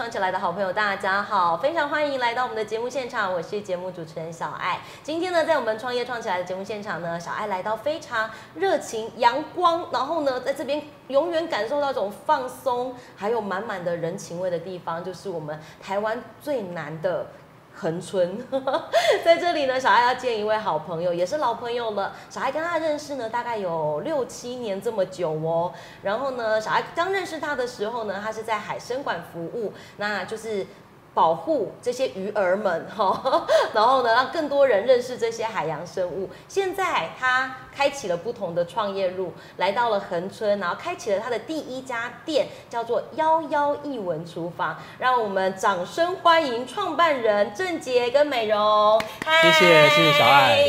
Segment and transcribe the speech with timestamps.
[0.00, 4.80] 创起来的好朋友，大家好，非常欢迎来到我们的节目现场，我是节目主持人小爱。
[5.02, 17.26] 今天呢，在我们创业创起来的节目现场呢，小爱来到非常热情、阳光，然后呢，在这边永远感受到一种放松，还有满满的人情味的地方，就是我们台湾最难的。
[17.80, 18.36] 恒春，
[19.24, 22.12] 在这里呢，小爱要见一位好朋友，也是老朋友了。
[22.28, 25.72] 小爱跟他认识呢，大概有六七年这么久哦。
[26.02, 30.66] 然后呢，小爱刚认识他的时候呢，他是在海参馆服务，那就是。
[31.12, 36.30] 保护这些鱼儿们哈， 然后呢，让更多人认识这些海洋生物。
[36.46, 44.76] 现在他开启了不同的创业路，来到了恒春，然后开启了他的第一家店，叫做幺幺艺文厨房。
[44.98, 49.00] 让我们掌声欢迎创办人郑杰跟美容。
[49.42, 50.64] 谢谢谢谢小爱，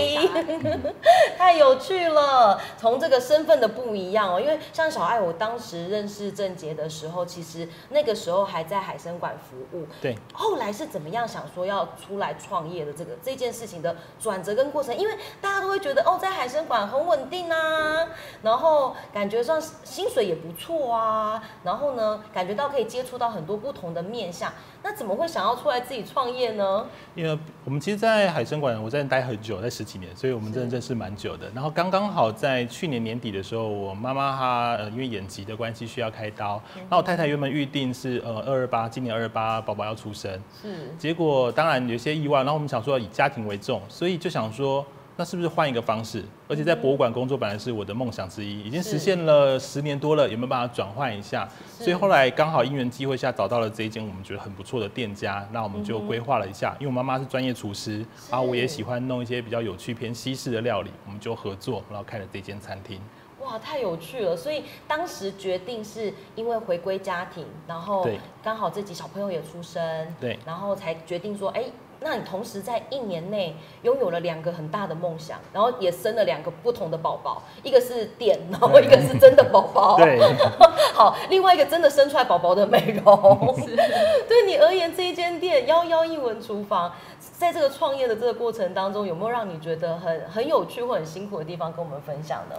[1.38, 2.60] 太有趣了。
[2.80, 9.86] 从这个身份的不一样哦，因为像小爱，我当时认识郑杰的时候，其实那个时候还在海参馆服务。
[10.02, 10.18] 对。
[10.34, 14.96] 后来是怎么样想说要出来创业的这个这件事情的转折跟过程？
[14.98, 18.08] 因为大家都会觉得哦，在海参馆很稳定啊，
[18.42, 24.52] 然后感觉上薪水也不错啊，然后呢，感觉到可以接触到很多不同的面向。
[24.84, 26.86] 那怎么会想要出来自己创业呢？
[27.14, 31.48] 因为我们其实，在海参馆我在待很久，在十几年，所以我们真的认识蛮久的。
[31.54, 36.60] 然后刚刚好在去年年底的时候，我妈妈她呃因为眼疾的关系需要开刀，
[36.90, 44.86] 那我太太原本预定是呃二二八，今年二二八宝宝要出生，是，结果当然有些意外，然后我们想说以家庭为重，所以就想说。
[45.18, 46.24] 那是不是换一个方式？
[46.48, 51.48] 而且在博物馆工作本来是我的梦想之一，已经实现了十年多了，有没有办法转换一下？
[51.78, 56.76] 所以后来刚好因缘机会下找到了这一间我们觉得很不错的店家，那我们就规划了一下。
[56.80, 63.00] 因为我妈妈是专业厨师，然后我也喜欢弄一些比较有趣偏西式的料理，我们就合作，然后开了这间餐厅。
[63.44, 64.36] 哇，太有趣了！
[64.36, 68.08] 所以当时决定是因为回归家庭，然后
[68.44, 71.66] 刚好自己小朋友也出生，对，然后才决定说，哎。
[72.04, 79.98] 那你同时在一年内拥有了两个很大的梦想，然后也生了两个不同的宝宝，一个是店，然后一个是真的宝宝。
[80.02, 80.20] 对，
[80.96, 83.56] 好，另外一个真的生出来宝宝的美容。
[84.28, 92.56] 对你而言，这一间店幺幺一文厨房，在这个创业的这个过程当中，有没有让你觉得很很有趣或很辛苦的地方，跟我们分享呢？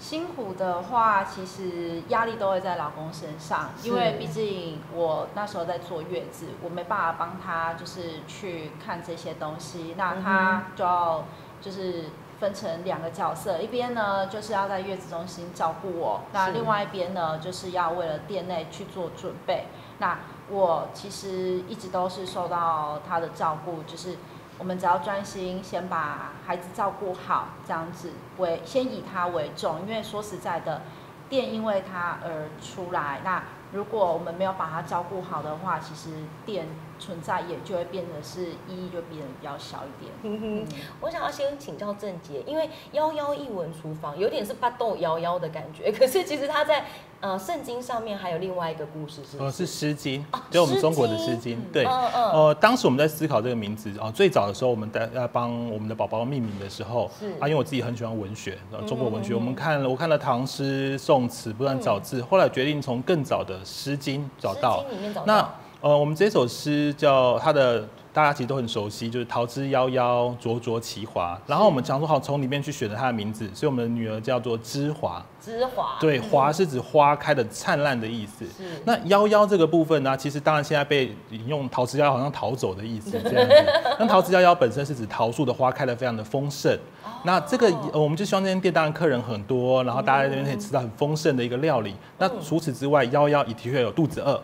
[0.00, 11.24] 辛苦的话，其实压力都会在老公身上，因为毕竟我那时候在坐月子，我没办法帮他就是去看这些东西，那他就要
[11.60, 12.06] 就是
[12.40, 19.66] 分成两个角色，一边呢就是要在月子中心照顾我，那另外一边呢就是要为了店内去做准备。
[19.98, 20.18] 那
[20.48, 24.16] 我其实一直都是受到他的照顾，就是。
[24.60, 30.82] 我们只要专心，先把孩子照顾好，这样子为先以他为重，因为说实在的，
[31.28, 36.10] 店因为他而出来，那如果我们没有把他照顾好的话，其实
[36.44, 36.68] 店。
[37.00, 40.12] 存在也就会变得是意义就变得比较小一点。
[40.22, 46.84] 嗯哼，我想要先请教郑杰，因为幺幺一文厨房有点是八斗幺幺的感觉，可是其实他在
[47.20, 49.38] 呃圣经上面还有另外一个故事是？
[49.38, 51.60] 呃，是诗经，就我们中国的诗经。
[51.72, 64.84] 对，呃，当时我们在思考这个名字啊，最早的时候我们在要帮我们的宝宝命名的时候，是啊，因为我自己很喜欢文学，中国文学，我们看了我看了唐诗宋词，不断找字，后来决定从更早的诗经找到。
[65.24, 65.48] 那
[65.82, 67.80] 呃，我们这首诗叫它的，
[68.12, 71.40] 大家其实都很熟悉，就是“桃之夭夭，灼灼其华”。
[71.48, 75.24] 然后我们常说，好从里面去选择它的名字，所以我们的女儿叫做芝华。
[75.40, 75.96] 芝华。
[75.98, 78.44] 对，华是指花开的灿烂的意思。
[78.44, 78.82] 是。
[78.84, 83.72] 那夭夭这个部分呢，其实当然现在被引用“桃之夭夭”好像逃走的意思这样子。
[83.98, 86.78] 那“桃之夭夭”本身是指桃树的花开的非常的丰盛。
[87.24, 91.94] 那这个我们就希望这间店当然客人很多，然后大家在这边可以吃到很丰盛的一个料理。
[92.18, 94.38] 那除此之外，夭夭也的确有肚子饿。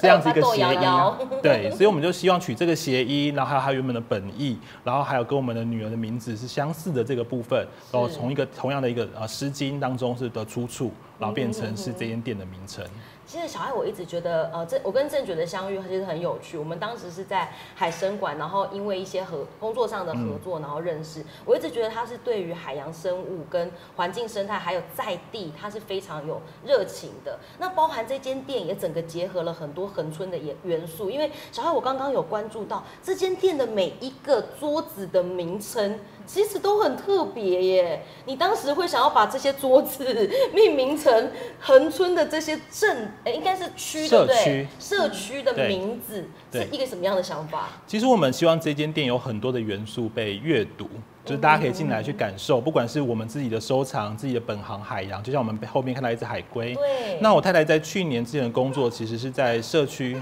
[0.00, 0.80] 这样子一个谐音，
[1.42, 12.84] 对，所以我们就希望取这个谐音，然后还有它原本的本意，然后还有跟我们的女儿的名字是相似的这个部分，然后从一个同样的一个呃《诗经》当中是的出处，然后变成是这间店的名称。
[13.26, 16.58] 其实小爱我一直觉得，呃，这我跟郑觉的相遇其实很有趣。
[16.58, 21.24] 我们当时是在海参馆，然后因为一些合工作上的合作，然后认识。
[21.44, 27.38] 我一直觉得他是对于海洋生物跟环境生态还有在地，他是非常有热情的。
[27.58, 31.08] 那包含这间店也整个结合了很多恒春的元元素。
[31.08, 35.98] 因为小爱我刚刚有关注到这间店的每一个桌子的名称。
[36.24, 38.00] 其实都很特别耶！
[38.26, 44.66] 你当时会想要把这些桌子 命名成恒春的这些镇，哎，应该是区对不对？
[44.78, 47.68] 社区的名字是一个什么样的想法？
[47.86, 50.88] 其实我们希望这间店有很多的元素被阅读，
[51.24, 56.74] 就是大家可以进来去感受，不管是我们自己的收藏、自己的本行海洋，就像我们后面看到一只海龟。
[56.74, 57.18] 对。
[57.20, 60.20] 那我太太在去年之前的工作，其实是在社区。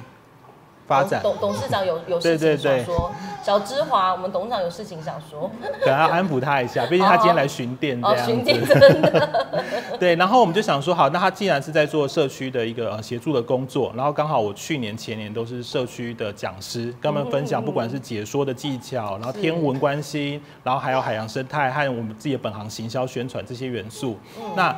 [0.91, 1.23] 发展。
[1.23, 3.13] 董董事长有有事情想说，
[3.45, 5.49] 小芝华，我们董事长有事情想说，
[5.81, 8.33] 可能要安抚他一下，毕竟他今天来巡店这样子。
[8.33, 9.47] 巡店真的。
[10.01, 24.19] 对，然后我们就想说，好，那他既然是在做社区的一个呃协助的工作，然后刚好我去年前年都是社区的讲师，跟他们分享，不管是解说的技巧，然后天文关心，然后还有海洋生态和我们自己的本行行销宣传这些元素，
[24.57, 24.75] 那。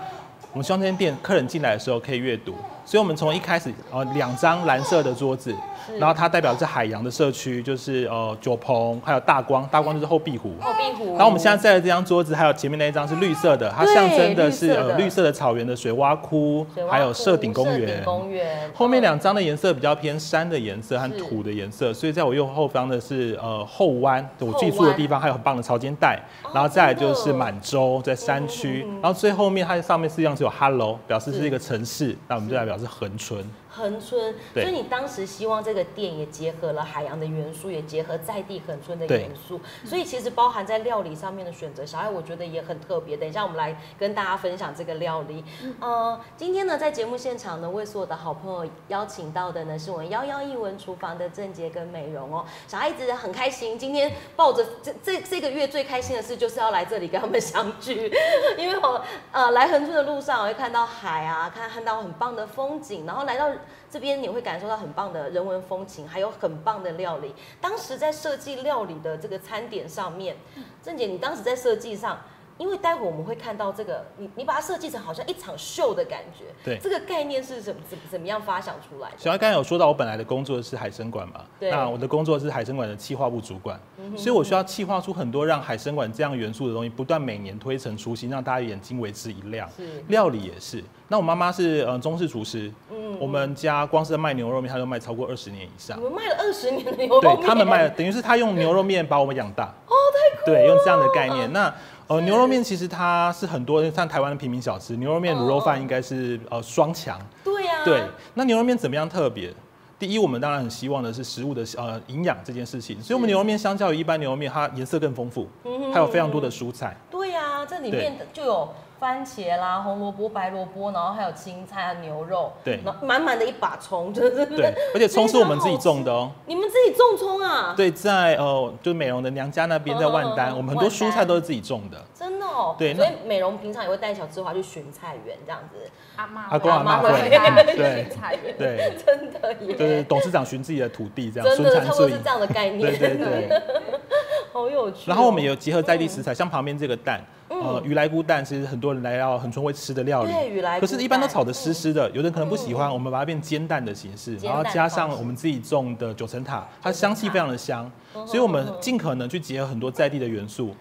[0.52, 2.54] 我们希望这间店客人进来的时候可以阅读，
[2.84, 5.54] 所以我们从一开始呃两张蓝色的桌子。
[5.99, 10.54] 然后它代表是海洋的社区，就是呃九鹏，还有大光，大光就是后壁湖。
[10.60, 11.16] 后壁湖。
[11.16, 18.00] 然后我们现在在的这张桌子，还有前面那一张是绿色的，它象征的是呃绿色的草原的水洼窟，还有社顶公园。
[18.05, 18.70] 公园。
[18.72, 26.16] 后面两张的颜色比较偏山的颜色和土的颜色，所以在我右后方的是呃后湾，我居住的地方，还有很棒的潮间带。
[26.55, 33.44] 然后再来就是满洲在山区，然后最后面它上面实际上 Hello，表示是一个城市，那我们就来表示恒春。
[33.74, 43.16] 恒春，所以你当时希望这个店也结合了海洋的元素，也结合在地恒春的元素，所以其实包含在料理上面的选择，小爱我觉得也很特别。
[43.16, 45.42] 等一下我们来跟大家分享这个料理。
[45.80, 58.12] 呃，今天呢在节目现场呢为所有的好朋友邀请到的呢是我们幺幺一文厨房的郑杰跟美容哦，小爱一直很开心，今天抱着这这这个月最开心的事就是要来这里跟他们相聚，
[58.58, 63.48] 因为我呃来恒村的路上我会看到海啊，看看到很棒的风景，然后来到。
[63.91, 67.35] 这边你会感受到很棒的人文风情，还有很棒的料理。
[67.61, 70.37] 当时在设计料理的这个餐点上面，
[70.82, 72.19] 郑姐，你当时在设计上。
[72.58, 76.44] 因为待会我们会看到这个，你你把它设计成好像一场秀的感觉。
[76.64, 79.16] 对，这个概念是怎怎怎么样发想出来的？
[79.19, 81.70] 小安刚才有说到，我本来的工作是海参馆嘛，对。
[81.70, 83.81] 那我的工作是海参馆的企划部主管，
[84.16, 89.69] 所以我需要企划出很多让海参馆这样元素的东西，不断每年推陈出新，让大家眼睛为之一亮。
[89.76, 90.02] 是。
[90.08, 90.82] 料理也是。
[91.08, 95.98] 那我妈妈是呃中式厨师，嗯，我们家光是卖牛肉面，她就卖超过二十年以上。
[96.00, 97.37] 我们卖了二十年的牛肉面。
[97.37, 99.64] 对他们卖，等于是他用牛肉面把我们养大。
[99.64, 100.46] 哦，太酷。
[100.46, 101.72] 对，用这样的概念，那。
[102.06, 107.19] 呃，牛肉面其实它是很多像台湾的平民小吃，牛肉面、卤肉饭应该是呃双强。
[107.43, 107.84] 对呀。
[107.84, 108.02] 对，
[108.34, 109.52] 那牛肉面怎么样特别？
[109.99, 115.49] 第一，我们当然很希望的是食物的呃营养这件事情，所以我们牛肉面相较于一般牛肉面，它颜色更丰富，
[115.93, 116.96] 还有非常多的蔬菜。
[117.10, 118.69] 对呀，这里面就有。
[119.02, 126.31] 番茄啦，红萝卜、白萝卜，然后还有青菜啊，牛肉，对，满满的一把葱，真的对，而且葱是我们自己种的哦。
[126.46, 127.75] 你们自己种葱啊？
[127.76, 132.00] 对，在呃，就是美容的娘家那边，在万丹，我们很多蔬菜都是自己种的。
[132.14, 132.76] 真的哦。
[132.78, 135.78] 对，所以美容平常也会带小芝华去巡菜园这样子。
[136.14, 139.75] 阿妈，阿公阿妈会对 菜园，对，真的耶。
[139.75, 142.96] 就是董事长巡自己的土地这样，真的差不多是这样的概念。
[142.96, 143.62] 对对对。
[144.52, 145.10] 好有趣。
[145.10, 147.20] 然后我们有结合在地食材，像旁边这个蛋。
[147.49, 157.91] 呃，鱼来菇蛋其实很多人来到恒春会吃的料理，对，鱼来可是一般都炒的湿湿的，有的人可能不喜欢，我们把它变煎蛋的形式，然后加上我们自己种的九层塔，它香气非常的香，
[158.27, 160.75] 所以我们尽可能去结合很多在地的元素，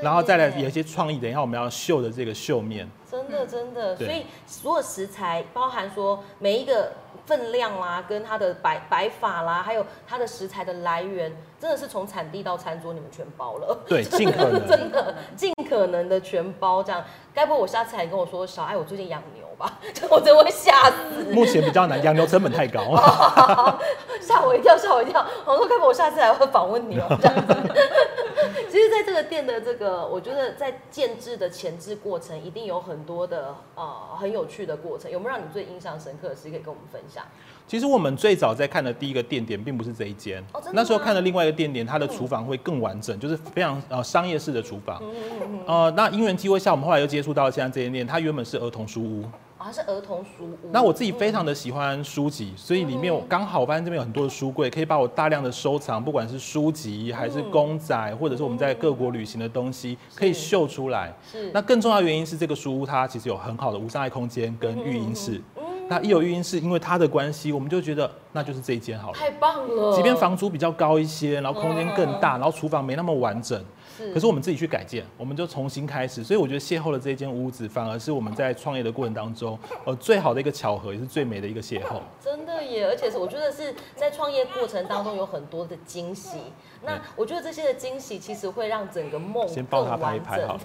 [0.00, 6.90] 然后再来有一些创意，等一下我们要秀的这个秀面，真的真的，所以所有食材包含说每一个。
[7.26, 13.78] 分量啦，跟它的摆摆法啦，还有它的食材的来源，真的是从产地到餐桌你们全包了。
[13.88, 14.60] 对，尽可能。
[14.68, 17.02] 真的尽可能的全包这样。
[17.34, 19.80] 该不会我下次还跟我说，小爱我最近养牛吧？
[20.08, 21.24] 我真会吓死。
[21.32, 22.80] 目前比较难，养牛成本太高。
[24.22, 25.26] 吓我一跳，吓我一跳。
[25.44, 27.54] 我说该不会我下次还会访问牛 这样子。
[28.70, 35.10] 其实，在这个店的这个，我觉得在建制的前置过程，一定有很多的呃很有趣的过程。
[35.10, 37.24] 有没有让你最印象深刻的事可以跟我们分享？
[37.66, 40.44] 其实我们最早在看的第一个店点，并不是这一间。
[40.72, 45.02] 那时候看的另外一个店点，它的厨房会更完整，就是非常呃商业式的厨房。
[45.66, 49.24] 呃，那因缘机会下，我们后来又接触到现在这间店，它原本是儿童书屋。
[49.56, 50.58] 啊，是儿童书屋。
[50.70, 61.14] 那我自己非常的喜欢书籍，所以里面我刚好我发现这边有很多的书柜，可以把我大量的收藏，不管是书籍还是公仔，或者是我们在各国旅行的东西，可以秀出来。
[61.32, 61.50] 是。
[61.54, 65.40] 那更重要原因是这个书屋它其实有很好的无障碍空间跟育婴室。
[65.88, 69.18] 那一有育婴室，因为它的关系，我们就觉得那就是这一间好了。
[69.18, 69.94] 太棒了！
[69.94, 73.62] 即便房租比较高一些，然后空间更大，然后厨房没那么完整。
[74.12, 82.00] 可是我们自己去改建，我们就重新开始，所以我觉得邂逅了这一间屋子，反而是我们在创业的过程当中，呃，最好的一个巧合，也是最美的一个邂逅。
[82.22, 86.38] 真的耶，而且是我觉得是在创业过程当中有很多的惊喜。
[86.82, 90.60] 那我觉得这些的惊喜，其实会让整个梦先抱他拍一拍好了，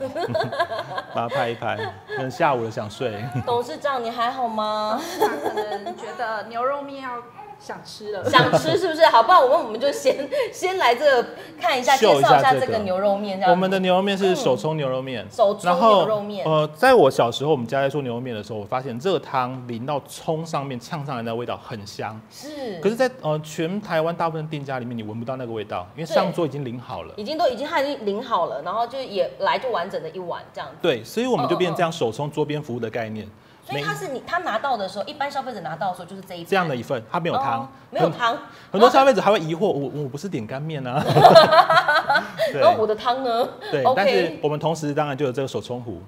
[1.16, 3.24] 把他拍一拍，可能下午了想睡。
[3.46, 5.00] 董事长，你还好吗？
[5.20, 7.22] 可能觉得牛肉面要。
[7.60, 8.30] 想吃了。
[8.30, 9.06] 想吃是不是？
[9.08, 22.20] 好，不然我们我们就先先来这个看一下，介绍一下这个牛肉面，这样我们的牛肉面是手冲牛肉面，手冲然后牛肉面呃，在我小时候，我们家在做牛肉面的时候，我发现热汤淋到葱上面呛上来的味道很香。
[22.32, 27.14] 是，可是在，呃全台湾大部分店家里面，你闻不到那个味道，因为上桌已经淋好了。
[27.18, 30.76] 已经都已经他已经淋好了，然后就也来就完整的一碗这样子。
[30.82, 33.28] 对，所以我们就变这样手冲桌边服务的概念，
[33.70, 37.62] 所以他是你他拿到的时候，一般消费者拿到的时候就是这一这样的一份，它没有汤。
[37.62, 38.38] 哦，没有很汤，
[38.72, 41.04] 很多消费者还会疑惑，我我不是点干面啊？
[42.54, 43.48] 然后我的汤呢？
[43.72, 46.02] 对但是我们同时当然就有这个手冲壶，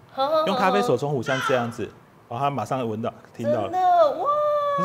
[0.48, 1.84] 用咖啡手冲壶像这样子，
[2.28, 3.64] 然后他马上闻到听到。
[3.64, 4.26] 真了的哇！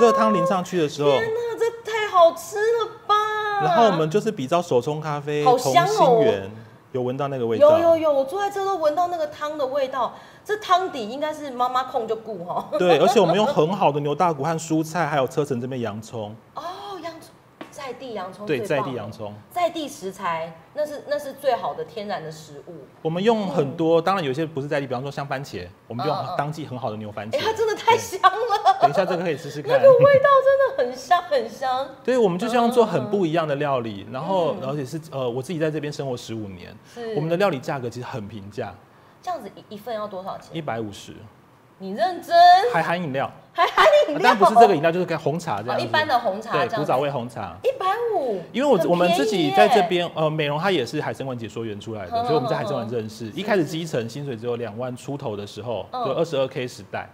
[0.00, 3.14] 热汤淋上去的时候，天哪，这太好吃了吧！
[3.62, 5.88] 然后我们就是比照手冲咖啡好同香哦。
[5.88, 6.50] 心圆，
[6.96, 7.78] 有闻到那个味道。
[7.78, 12.66] 有有有，我坐在这都闻到那个汤的味道，这汤底应该是妈妈控就顾哈。
[12.78, 16.75] 对，而且我们用 很好的牛大骨和蔬菜，还有车城这边洋葱，哦，洋葱
[17.86, 19.32] 在地洋葱对，在地洋葱。
[19.48, 22.74] 在地食材，那是那是最好的天然的食物。
[23.00, 27.44] 我们用很多，当然有些不是在地，比方说像番茄，我们就用当季很好的牛番茄哎、茄。
[27.44, 29.70] 它真的太香了，等一下这个可以试试看。
[29.70, 31.88] 那个味道真的很香很香。
[32.02, 36.76] 对，我们就希望做很不一样的料理，然后嗯而且是呃，我自己在这边生活十五年，
[37.14, 38.74] 我们的料理价格其实很平价，
[39.22, 40.56] 这样子一一份要多少钱？
[40.56, 41.14] 一百五十，
[41.78, 42.34] 你认真？
[42.72, 44.20] 还含饮料，还含饮料？
[44.22, 47.56] 但不是这个饮料，就是跟红茶这样一般的红茶对，古早味红茶。
[47.62, 53.26] 一百五，因为我我们自己在这边，呃，美容它也是海参馆解说员出来的，嗯所以我们在海参馆嗯认识。
[53.34, 57.08] 一开始基层薪水只有两万出头的时候，嗯就二十二 K 时代，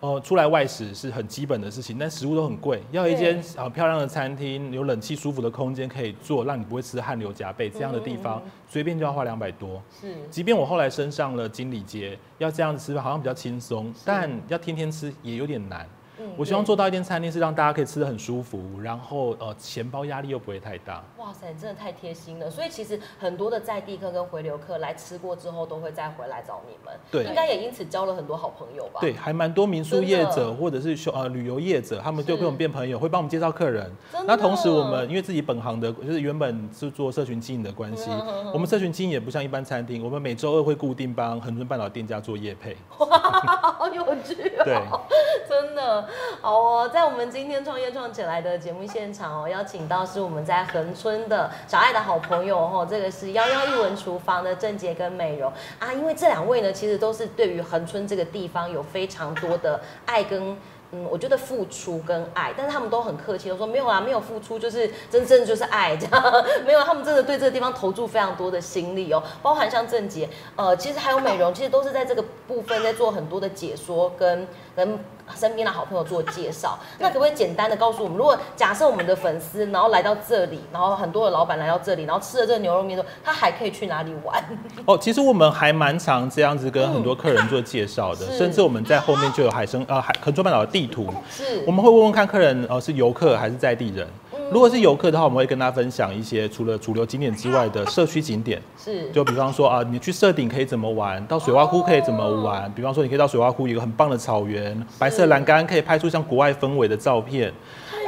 [0.00, 9.82] 呃，出来外食是很基本的事情，但食物都很贵，要一间啊漂亮的餐厅，有冷气舒服的空间可以做，让你不会吃汗流浃背这样的地方嗯嗯，随便就要花两百多。
[10.00, 15.84] 是即便我后来升上了经理阶，要这样子吃饭好像比较轻松，但要天天吃也有点难。
[16.20, 21.02] 嗯我希望做到一间餐厅是让大家可以吃的很舒服，然后呃钱包压力又不会太大。
[21.18, 22.50] 哇塞，真的太贴心了。
[22.50, 26.94] 所以其实很多的在地客跟回流客来吃过之后，都会再回来找你们。
[27.10, 29.00] 对应该也因此交了很多好朋友吧？
[29.00, 33.90] 对，还蛮多民宿业者或者是休呃旅游业者，他们就跟我们变朋友，会帮我们介绍客人。
[34.26, 38.10] 那同时我们因为自己本行的，就是原本是做社群经营的关系
[38.52, 42.76] 我们社群经营也不像一般餐厅，我们每周二会固定帮恒春半岛店家做业配。
[42.88, 44.64] 好有趣哦。
[44.64, 44.80] 对，
[45.48, 46.07] 真的
[46.40, 60.56] 好哦，在我们今天创业创起来的节目现场哦，邀请到是我们在恒春的小爱的好朋友哦，这个是幺幺一文厨房的郑杰跟美容啊，因为这两位呢，其实都是对于恒春这个地方有非常多的爱跟。
[60.92, 74.98] 嗯，我觉得付出跟爱，但是他们都很客气，都说没有啊，没有付出就是真正就是爱这样，没有，他们真的对这个地方投注非常多的心力哦，包含像郑杰，呃，其实还有美容，其实都是在这个部分在做很多的解说跟跟
[75.36, 76.78] 身边的好朋友做介绍。
[76.98, 84.42] 那可不可以简单的告诉我们，如果假设我们的粉丝然后来到这里，然后很多的老板来到这里，然后吃了这个牛肉面之后，他还可以去哪里玩？
[84.86, 94.06] 哦，其实我们还蛮常这样子跟很多客人做介绍的，是甚至我们在后面就有海参呃海恒春半岛的地图，是我们会问问看客人呃是游客还是在地人。
[94.52, 98.62] 如果是游客的话，我们会跟他分享一些除了主流景点之外的社区景点。
[98.82, 102.70] 是就比方说啊，你去设顶可以怎么玩，到水洼湖可以怎么玩？
[102.74, 107.52] 比方说，你可以到水洼湖有一个很棒的草原，白色栏杆可以拍出像国外氛围的照片。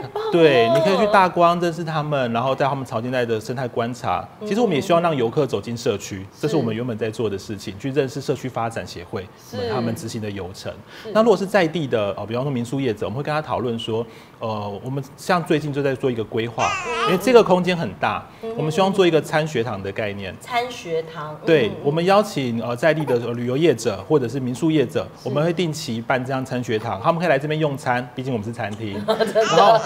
[0.32, 4.26] 对，你可以去大光认识他们，然后在他们潮间带的生态观察。
[4.46, 10.72] 其实我们也希望让游客走进社区，这是我们原本在做的事情，去认识社区发展协会是他们执行的流程。
[11.12, 14.06] 那如果是在地的哦，比方说民宿业者，我们会跟他讨论说，
[14.40, 16.70] 呃，我们像最近就在做一个规划，
[17.06, 20.34] 因为这个空间很大，我们希望做一个餐学堂的概念。
[20.40, 28.94] 餐学堂，对嗯，我们邀请呃在地的呃旅游业者或者是民宿业者，我们会定期办这样餐学堂，他们可以来这边用餐，毕竟我们是餐厅。
[29.06, 29.78] 然后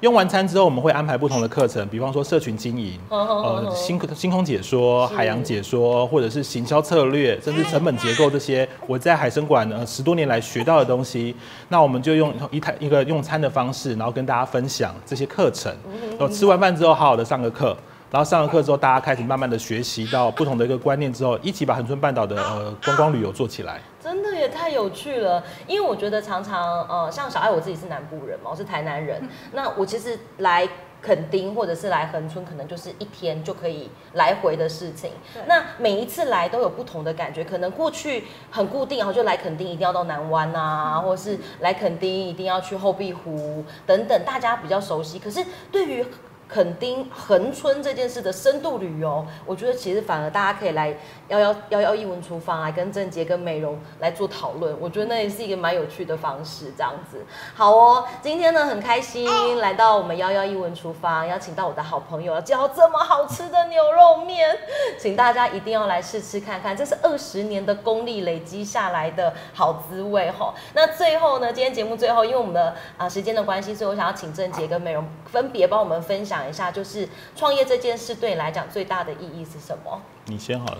[0.00, 11.36] 用用完餐之后，我们会安排不同的课程，比方说社群经营， 呃星空星空解说、海洋解说，或者是行销策略，甚至成本结构这些，我在海参馆呃十多年来学到的东西，
[11.68, 15.74] 那我们就用一台一个用餐的方式，然后跟大家分享这些课程。
[16.10, 17.76] 然后吃完饭之后，好好的上个课。
[18.10, 23.80] 然后上了课之后，大家开始慢慢的学习到不同的一个观念之后，一起把恒春半岛的呃观光旅游做起来。
[24.02, 30.68] 真的也太有趣了，因为我觉得常常呃，像小爱我自己是南部人嘛，我是台南人，那我其实来
[31.00, 35.10] 垦丁或者是来恒春，可能就是一天就可以来回的事情。
[35.46, 45.18] 那每一次来都有不同的感觉，可能过去很固定，然后就来垦丁一定要到南湾啊，或者是来垦丁一定要去后壁湖等等，大家比较熟悉。
[45.18, 46.04] 可是对于
[46.52, 50.92] 垦丁恒春这件事的深度旅游，我觉得其实反而大家可以来
[51.28, 57.24] 幺幺幺幺一文厨房啊跟郑杰跟美容来做讨论，我觉得那也是一个蛮有趣的方式，这样子。
[57.54, 59.24] 好哦，今天呢很开心
[59.58, 64.50] 来到我们幺幺一文厨房，邀请到我的好朋友要教这么好吃的牛肉面，
[64.98, 70.52] 请大家一定要来试吃看看，这是二十年的功力累积下来的好滋味哈。
[70.74, 80.00] 那最后呢，今天节目最后，因为我们的啊时间的关系，所以我想要请郑杰跟美容分别帮我们分享一下，就是创业这件事对你来讲最大的意义是什么？
[80.26, 80.78] 你先好了。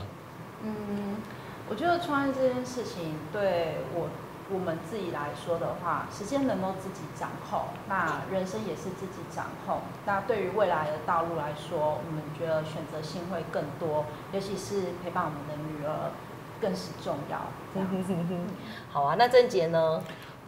[0.63, 1.17] 嗯，
[1.69, 4.09] 我觉得创业这件事情对我
[4.53, 9.79] 我们自己来说的话，时间能够自己掌控，那人生也是自己掌控。
[10.05, 16.11] 那对于未来的道路来说，我们觉得选择性会更多，尤其是陪伴我们的女儿
[16.61, 17.39] 更是重要。
[17.73, 18.13] 这样子。
[18.91, 20.03] 好啊，那郑杰呢？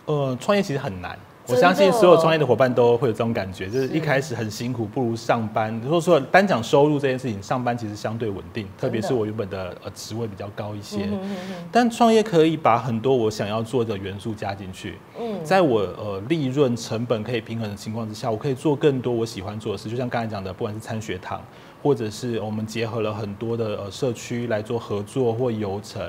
[0.07, 1.17] 呃，创业其实很难，
[1.49, 5.77] 我相信所有创业的伙伴都会有这种感觉，就是是一开始很辛苦，不如上班。
[5.83, 11.05] 如果说单讲收入这件事情，上班其实相对稳定，特别是我原本的呃职位比较高一些。
[11.05, 19.91] 嗯哼哼但创业可以把很多我想要做的元素加进去，嗯在我呃利润成本可以平衡的情况之下，我可以做更多我喜欢做的事。
[19.91, 21.43] 就像刚才讲的，不管是参学堂，
[21.83, 26.01] 或者是我们结合了很多的呃社区来做合作或游程，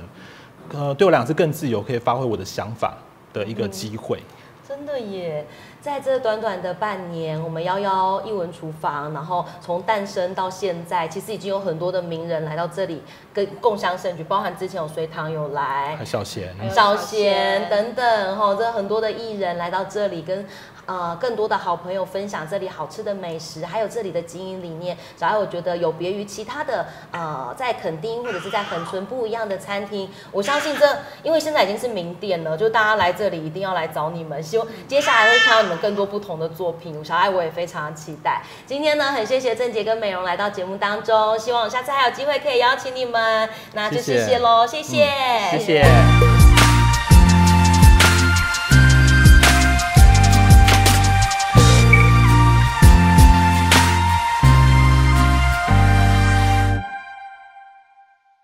[0.74, 2.96] 呃，对我来讲是更自由，可以发挥我的想法
[3.34, 4.20] 的一个机会。
[4.86, 5.46] 真的耶，
[5.80, 13.02] 在这短短的半年，我们幺幺一文厨房，然后从诞生到现在，其实已经有很多的名人来到这里
[13.34, 20.46] 跟共享盛举，包含之前有隋唐有来还，小贤，小贤贤等等哈，这很多的艺人来到这里，跟
[20.86, 24.98] 呃更多的好朋友分享这里好吃的美食，还有这里的经营理念。
[25.16, 30.86] 小爱我觉得有别于其他的呃在垦丁或者是在恒春不一样的餐厅，我相信这
[31.24, 37.04] 因为现在已经是名店了，就大家来这里一定要来找你们，希望接下来会看到你们更多不同的作品。
[37.04, 38.42] 小爱我也非常期待。
[38.66, 43.50] 今天呢，很谢谢郑杰跟美容来到节目当中，希望下次还有机会可以邀请你们。
[43.74, 45.08] 那就谢谢谢谢喽，谢谢，
[45.52, 46.33] 谢谢。